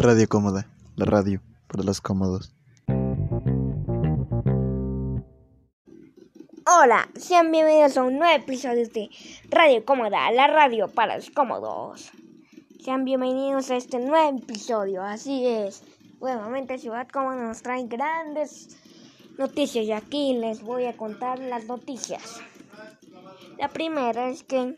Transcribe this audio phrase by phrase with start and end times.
[0.00, 2.54] Radio Cómoda, la radio para los cómodos.
[6.64, 9.10] Hola, sean bienvenidos a un nuevo episodio de
[9.50, 12.12] Radio Cómoda, la radio para los cómodos.
[12.78, 15.82] Sean bienvenidos a este nuevo episodio, así es.
[16.20, 18.78] Nuevamente Ciudad Cómoda nos trae grandes
[19.36, 22.40] noticias y aquí les voy a contar las noticias.
[23.58, 24.76] La primera es que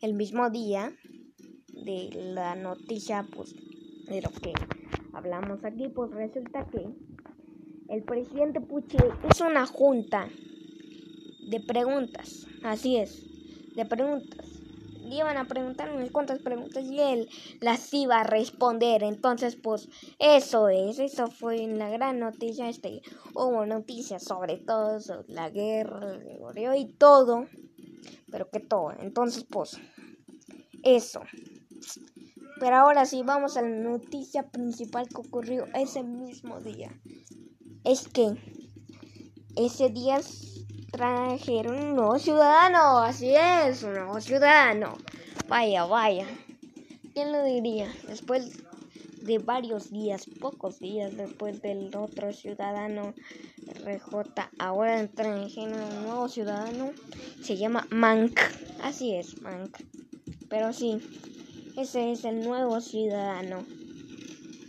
[0.00, 0.92] el mismo día
[1.68, 3.54] de la noticia, pues
[4.12, 4.52] de lo que
[5.14, 6.86] hablamos aquí, pues resulta que
[7.88, 8.98] el presidente Puche
[9.30, 10.28] hizo una junta
[11.48, 13.24] de preguntas, así es,
[13.74, 14.46] de preguntas.
[15.02, 17.28] Le iban a preguntar unas cuantas preguntas y él
[17.60, 19.02] las iba a responder.
[19.02, 22.68] Entonces, pues, eso es, eso fue la gran noticia.
[22.68, 23.02] Este,
[23.34, 27.46] hubo noticias sobre todo, sobre la guerra, el y todo.
[28.30, 28.92] Pero que todo.
[29.00, 29.78] Entonces, pues,
[30.82, 31.22] eso.
[32.62, 36.92] Pero ahora sí, vamos a la noticia principal que ocurrió ese mismo día.
[37.82, 38.36] Es que
[39.56, 40.20] ese día
[40.92, 42.98] trajeron un nuevo ciudadano.
[42.98, 44.96] Así es, un nuevo ciudadano.
[45.48, 46.24] Vaya, vaya.
[47.12, 47.92] ¿Quién lo diría?
[48.06, 48.62] Después
[49.22, 53.12] de varios días, pocos días después del otro ciudadano
[53.84, 56.92] RJ, ahora trajeron un nuevo ciudadano.
[57.42, 58.38] Se llama Mank.
[58.84, 59.78] Así es, Mank.
[60.48, 61.00] Pero sí,
[61.76, 63.64] ese es el nuevo ciudadano.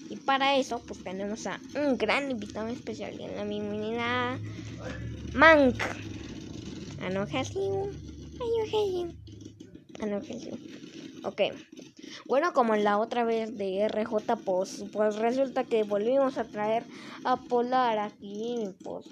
[0.10, 4.40] Y para eso, pues tenemos a un gran invitado especial en la bienvenida
[5.34, 5.82] Mank.
[7.02, 7.92] Anojasiu.
[10.02, 10.58] Anojasiu.
[11.24, 11.42] Ok.
[12.26, 16.84] Bueno, como la otra vez de RJ, pues, pues resulta que volvimos a traer
[17.26, 18.70] a Polar aquí.
[18.84, 19.06] Pues,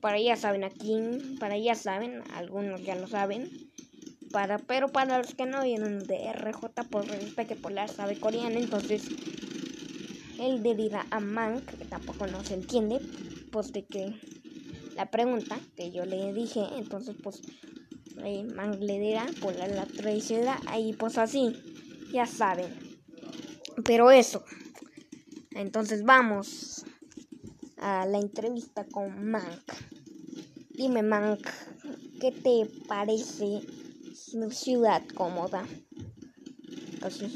[0.00, 3.67] para ya saben aquí, para ya saben, algunos ya lo saben
[4.30, 8.58] para, pero para los que no vienen de RJ, pues resulta que Polar sabe coreano,
[8.58, 9.08] entonces
[10.38, 13.00] él dirá a Mank, que tampoco no se entiende,
[13.50, 14.14] pues de que
[14.96, 17.42] la pregunta que yo le dije, entonces pues
[18.24, 21.52] eh, Mank le dirá, Polar la traducirá, ahí pues así,
[22.12, 22.72] ya saben.
[23.84, 24.44] Pero eso,
[25.52, 26.84] entonces vamos
[27.78, 29.72] a la entrevista con Mank.
[30.70, 31.40] Dime Mank,
[32.20, 33.62] ¿qué te parece
[34.50, 35.66] ciudad cómoda.
[37.02, 37.26] Así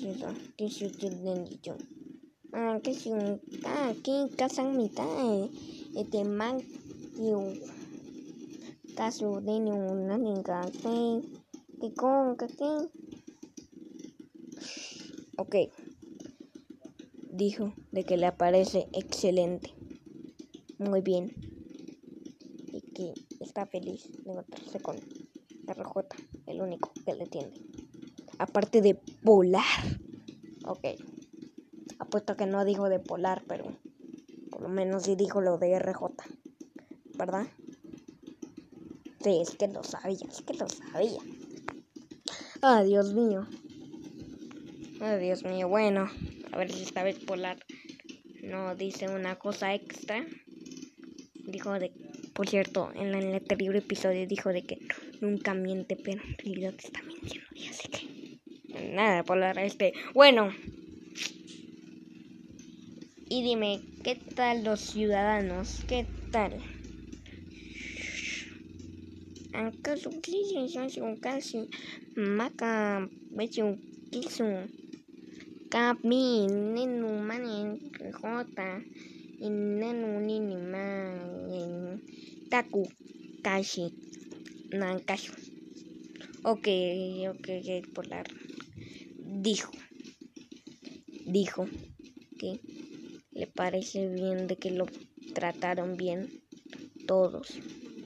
[0.56, 1.76] que si ustedes dicho.
[2.52, 5.06] Ah, que si un aquí casa mitad
[5.96, 6.58] este man
[7.18, 7.52] yo
[8.94, 11.22] caso de una niña que
[11.80, 12.46] que con que
[15.38, 15.56] Ok.
[17.30, 19.72] Dijo de que le parece excelente.
[20.78, 21.32] Muy bien.
[22.70, 24.96] Y que está feliz de encontrarse con
[25.66, 26.06] RJ,
[26.46, 27.52] el único que le tiene.
[28.38, 30.00] Aparte de polar.
[30.64, 30.84] Ok.
[31.98, 33.80] Apuesto que no dijo de polar, pero
[34.50, 36.14] por lo menos sí dijo lo de RJ.
[37.14, 37.46] ¿Verdad?
[39.22, 41.20] Sí, es que lo sabía, es que lo sabía.
[42.60, 43.46] Ah, Dios mío.
[45.00, 45.68] Ah, Dios mío.
[45.68, 46.10] Bueno,
[46.50, 47.58] a ver si esta vez polar
[48.42, 50.26] no dice una cosa extra.
[51.46, 51.92] Dijo de,
[52.34, 54.78] por cierto, en el anterior episodio dijo de que
[55.22, 57.48] nunca miente, pero en realidad está mintiendo.
[57.54, 58.92] Y así que.
[58.92, 59.94] Nada, Polar, este.
[60.12, 60.52] Bueno.
[63.30, 65.82] Y dime, ¿qué tal los ciudadanos?
[65.88, 66.60] ¿Qué tal?
[69.54, 71.68] ¿Acaso un casi
[72.16, 73.76] maca becho
[74.10, 74.44] kisu
[75.72, 77.78] kami nenu manen
[78.18, 78.80] jota
[80.72, 82.00] man
[82.50, 82.82] taku
[83.44, 83.84] kashi
[84.72, 85.32] Nancayo.
[86.42, 86.66] Ok,
[87.28, 88.26] ok, ok, polar.
[89.18, 89.70] Dijo.
[91.26, 91.68] Dijo
[92.38, 92.60] que
[93.34, 94.86] le parece bien de que lo
[95.34, 96.32] trataron bien
[97.06, 97.60] todos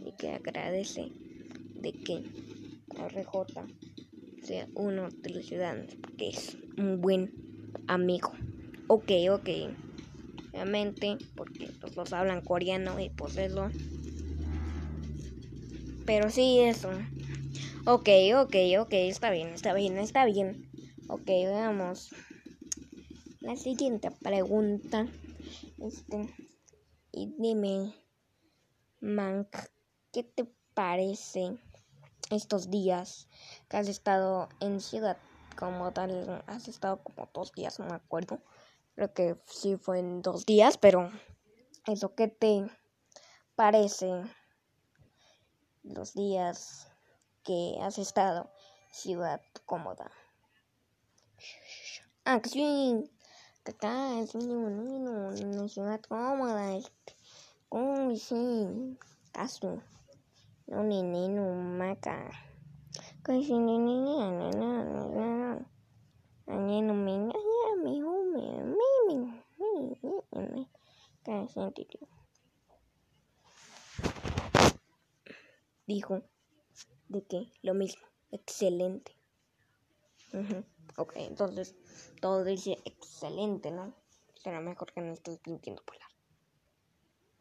[0.04, 1.12] y que agradece
[1.74, 2.24] de que
[2.96, 3.70] RJ
[4.42, 7.32] sea uno de los ciudadanos porque es un buen
[7.86, 8.32] amigo.
[8.88, 9.48] Ok, ok.
[10.52, 13.70] Obviamente, porque los dos hablan coreano y pues eso
[16.06, 16.90] pero sí, eso.
[17.84, 20.58] Ok, ok, ok, está bien, está bien, está bien.
[21.08, 22.12] Ok, veamos.
[23.40, 25.08] La siguiente pregunta.
[25.78, 26.30] Este.
[27.12, 27.94] Y dime,
[29.00, 29.48] Mank,
[30.12, 31.58] ¿qué te parece
[32.30, 33.28] estos días
[33.68, 35.18] que has estado en ciudad
[35.56, 36.42] como tal?
[36.46, 38.40] Has estado como dos días, no me acuerdo.
[38.94, 41.10] Creo que sí fue en dos días, pero
[41.86, 42.64] eso, ¿qué te
[43.54, 44.24] parece?
[45.86, 46.88] Los días
[47.44, 48.50] que has estado
[48.90, 50.10] ciudad cómoda.
[52.24, 53.08] Acción.
[53.64, 57.14] acá es una ciudad cómoda, este,
[57.68, 58.98] como si
[59.32, 59.80] caso,
[60.66, 62.30] no nene, no maca,
[63.22, 65.66] casi nene, no, no, no, no,
[66.46, 67.18] no, no, me,
[67.84, 68.00] mi,
[69.06, 69.18] mi,
[70.32, 70.68] mi, mi,
[71.22, 71.60] casi
[75.86, 76.22] dijo
[77.08, 79.12] de que lo mismo, excelente.
[80.96, 81.74] Ok, entonces
[82.20, 83.94] todo dice excelente, ¿no?
[84.34, 86.10] Será mejor que no estés mintiendo polar.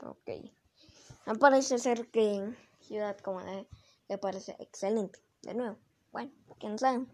[0.04, 0.52] Ok.
[1.40, 3.42] Parece ser que Ciudad como
[4.08, 5.20] le parece excelente.
[5.42, 5.78] De nuevo,
[6.12, 7.06] bueno, quién sabe.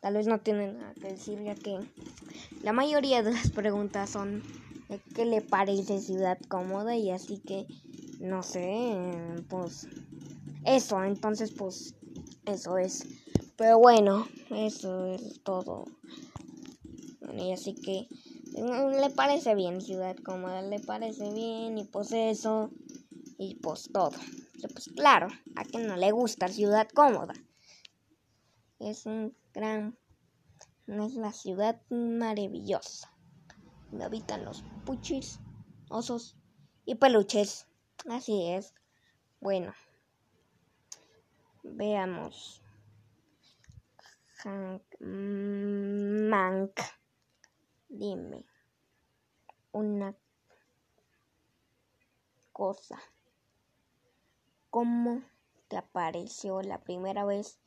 [0.00, 1.78] Tal vez no tienen nada que decir, ya que
[2.62, 4.42] la mayoría de las preguntas son
[5.14, 7.66] qué le parece Ciudad Cómoda y así que
[8.20, 9.88] no sé, pues
[10.68, 11.94] eso, entonces pues
[12.44, 13.06] eso es.
[13.56, 15.84] Pero bueno, eso es todo.
[17.36, 18.06] Y así que
[18.60, 22.70] mm, le parece bien Ciudad Cómoda, le parece bien y pues eso
[23.38, 24.12] y pues todo.
[24.60, 27.34] pues claro, a quien no le gusta Ciudad Cómoda.
[28.78, 29.98] Es un gran,
[30.86, 33.10] es la ciudad maravillosa.
[33.90, 35.40] Donde habitan los puchis,
[35.88, 36.36] osos
[36.84, 37.66] y peluches.
[38.08, 38.74] Así es.
[39.40, 39.72] Bueno.
[41.72, 42.62] Veamos.
[44.44, 46.80] Hank Mank.
[47.88, 48.44] Dime
[49.72, 50.14] una
[52.52, 52.98] cosa.
[54.70, 55.22] ¿Cómo
[55.68, 57.58] te apareció la primera vez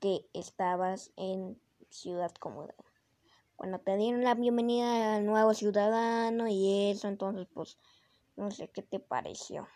[0.00, 1.60] que estabas en
[1.90, 2.74] Ciudad Cómoda?
[3.56, 7.76] Cuando te dieron la bienvenida al nuevo ciudadano y eso, entonces pues
[8.36, 9.66] no sé qué te pareció.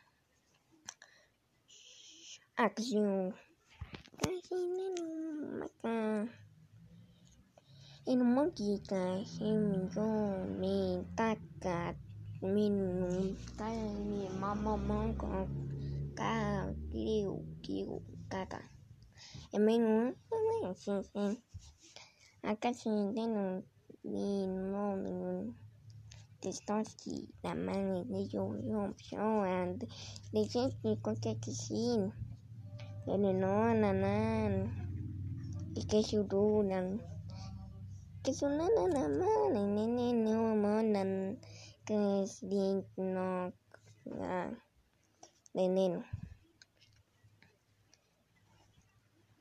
[2.54, 3.34] Acción
[8.10, 9.00] en un monkita
[9.38, 10.06] himigo
[10.60, 10.76] mi
[11.16, 11.94] taka
[12.54, 12.66] mi
[13.58, 13.68] ta
[14.08, 15.28] mi mama monko
[16.18, 16.32] ka
[16.90, 17.34] kiu
[17.64, 17.94] kiu
[18.32, 18.60] kaka
[19.56, 21.32] emen un sin sin
[22.50, 23.44] acá sin no
[24.04, 24.82] ni no
[26.40, 28.80] testoski la mani de yo yo
[29.10, 29.26] yo
[29.60, 29.80] and
[30.32, 32.31] de gente con que sin no
[33.06, 34.54] nanan
[35.74, 37.02] y que shurunan
[38.22, 41.38] que sunan naman nene no monan
[41.84, 43.52] que es digno
[45.54, 46.04] de neno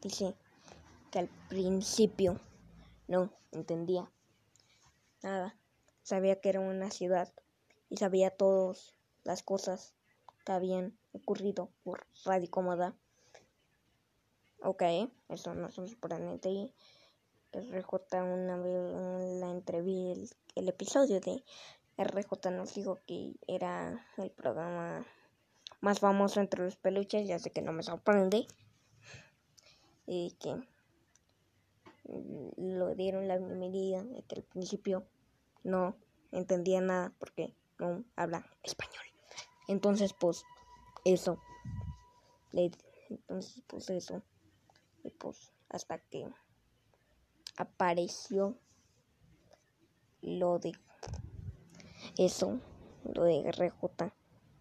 [0.02, 0.36] dice
[1.12, 2.40] que al principio
[3.08, 4.10] no entendía
[5.22, 5.56] nada.
[6.04, 7.32] Sabía que era una ciudad
[7.90, 9.94] y sabía todas las cosas
[10.46, 12.96] que habían ocurrido por Radio Cómoda
[14.64, 14.84] Ok,
[15.30, 16.50] eso no es sorprendente.
[16.50, 16.74] Y
[17.52, 21.44] RJ una vez la entrevista, el, episodio de
[21.98, 25.04] RJ nos dijo que era el programa
[25.80, 28.46] más famoso entre los peluches, ya sé que no me sorprende.
[30.06, 30.56] Y que
[32.58, 35.08] lo dieron la bienvenida desde el principio.
[35.64, 35.96] No
[36.32, 39.06] entendía nada porque no habla español.
[39.68, 40.44] Entonces, pues,
[41.04, 41.40] eso.
[42.54, 44.22] Entonces, pues, eso.
[45.04, 46.28] Y pues hasta que
[47.58, 48.58] apareció
[50.22, 50.74] lo de
[52.18, 52.60] eso,
[53.04, 54.14] lo de RJ,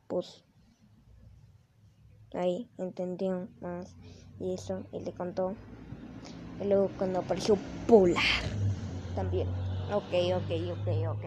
[0.07, 0.45] pues
[2.33, 3.97] ahí entendió más
[4.39, 5.57] y eso, y le contó.
[6.59, 8.23] Y luego cuando apareció Polar,
[9.15, 9.49] también.
[9.93, 11.25] Ok, ok, ok, ok.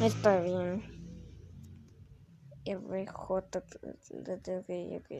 [0.00, 0.84] Está bien.
[2.64, 5.10] RJ, ok, ok.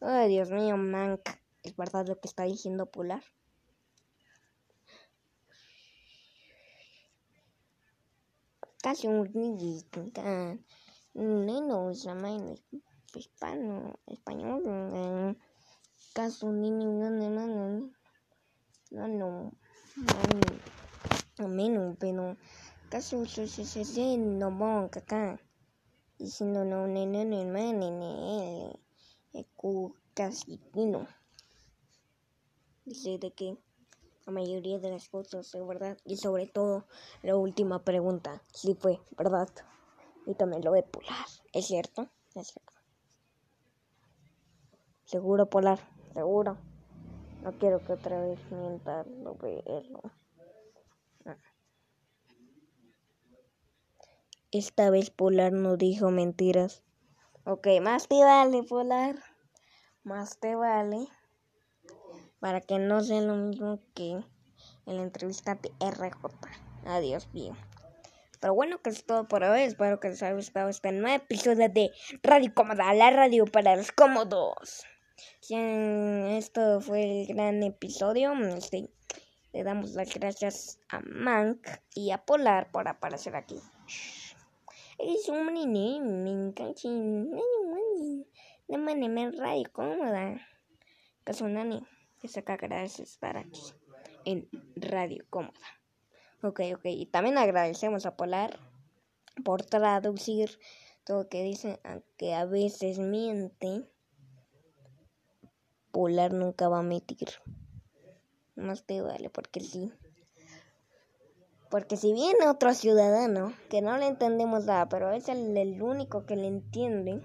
[0.00, 1.20] Ay, Dios mío, Mank.
[1.62, 3.24] ¿Es verdad lo que está diciendo Polar?
[8.82, 9.32] Casi un
[12.28, 12.54] en
[13.14, 15.38] hispano, español.
[16.12, 17.90] Casi un niño, no, no, no,
[18.90, 19.08] no,
[21.38, 22.36] no, menos, pero
[22.90, 25.40] casi se se se no bon acá.
[26.18, 28.85] Diciendo no, no, no, no, no, no, no,
[30.74, 31.06] no
[32.84, 33.56] Dice de que
[34.26, 36.86] la mayoría de las cosas es verdad y sobre todo
[37.22, 39.48] la última pregunta, si fue verdad.
[40.26, 42.08] Y también lo de Polar, ¿es cierto?
[42.34, 42.72] Es cierto.
[45.04, 45.80] Seguro Polar,
[46.14, 46.58] seguro.
[47.42, 49.96] No quiero que otra vez mienta lo de él.
[54.50, 56.85] Esta vez Polar no dijo mentiras.
[57.48, 59.14] Ok, más te vale, Polar.
[60.02, 61.06] Más te vale.
[62.40, 64.14] Para que no sea lo mismo que
[64.86, 66.10] en la entrevista RJ.
[66.86, 67.56] Adiós, mío.
[68.40, 69.60] Pero bueno, que es todo por hoy.
[69.60, 73.92] Espero que les haya gustado este nuevo episodio de Radio Cómoda, la radio para los
[73.92, 74.84] cómodos.
[75.48, 78.32] esto fue el gran episodio.
[78.56, 78.90] Este,
[79.52, 83.60] le damos las gracias a Mank y a Polar por aparecer aquí.
[84.98, 86.88] Es un nene, me encanta.
[88.68, 90.40] De manera radio cómoda.
[91.24, 93.60] Que saca gracias estar aquí
[94.24, 95.52] en Radio Cómoda.
[96.42, 96.84] Ok, ok.
[96.84, 98.58] Y también agradecemos a Polar
[99.44, 100.58] por traducir
[101.04, 103.88] todo lo que dice, aunque a veces miente.
[105.92, 107.28] Polar nunca va a mentir.
[108.54, 109.92] Más te vale, porque sí.
[111.70, 116.36] Porque si viene otro ciudadano que no le entendemos nada, pero es el, único que
[116.36, 117.20] le entiende,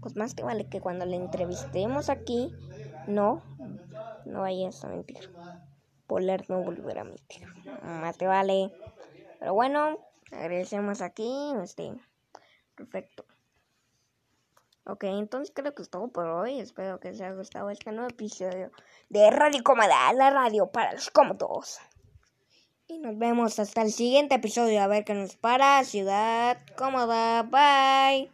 [0.00, 2.54] pues más te vale que cuando le entrevistemos aquí,
[3.06, 3.42] no,
[4.24, 5.30] no vayas a mentir.
[6.06, 7.46] Polar no volverá a mentir.
[7.82, 8.72] Más te vale.
[9.38, 9.98] Pero bueno,
[10.30, 11.52] agradecemos aquí.
[11.62, 11.92] Este,
[12.74, 13.24] perfecto.
[14.84, 16.58] Ok, entonces creo que es todo por hoy.
[16.58, 18.72] Espero que les haya gustado este nuevo episodio
[19.10, 21.78] de Radio Cómoda, la radio para los cómodos.
[22.92, 27.42] Y nos vemos hasta el siguiente episodio a ver qué nos para Ciudad Cómoda.
[27.42, 28.32] Bye.